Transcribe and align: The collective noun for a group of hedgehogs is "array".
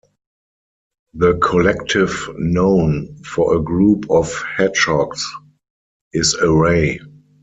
The 1.13 1.37
collective 1.43 2.27
noun 2.35 3.19
for 3.23 3.55
a 3.55 3.61
group 3.61 4.09
of 4.09 4.33
hedgehogs 4.57 5.23
is 6.11 6.33
"array". 6.41 6.99